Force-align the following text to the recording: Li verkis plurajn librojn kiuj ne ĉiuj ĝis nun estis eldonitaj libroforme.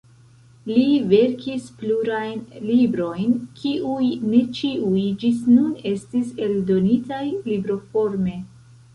Li 0.67 0.83
verkis 1.09 1.65
plurajn 1.81 2.39
librojn 2.69 3.35
kiuj 3.59 4.07
ne 4.31 4.39
ĉiuj 4.59 5.03
ĝis 5.25 5.43
nun 5.57 5.75
estis 5.91 6.31
eldonitaj 6.47 7.21
libroforme. 7.51 8.35